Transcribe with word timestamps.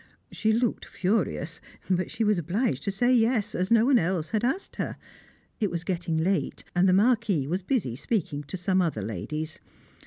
She 0.31 0.51
looked 0.51 0.83
furious, 0.85 1.61
but 1.87 2.09
she 2.09 2.23
was 2.23 2.39
obliged 2.39 2.81
to 2.85 2.91
say 2.91 3.13
yes, 3.13 3.53
as 3.53 3.69
no 3.69 3.85
one 3.85 3.99
else 3.99 4.29
had 4.31 4.43
asked 4.43 4.77
her; 4.77 4.97
it 5.59 5.69
was 5.69 5.83
getting 5.83 6.17
late, 6.17 6.63
and 6.75 6.89
the 6.89 6.91
Marquis 6.93 7.45
was 7.45 7.61
busy 7.61 7.95
speaking 7.95 8.41
to 8.45 8.57
some 8.57 8.81
other 8.81 9.03
ladies. 9.03 9.59